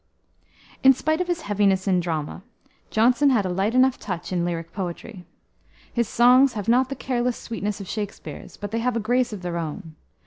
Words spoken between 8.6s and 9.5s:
they have a grace of